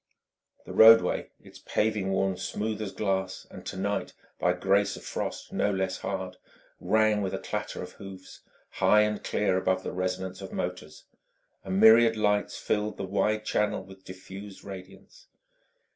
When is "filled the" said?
12.57-13.03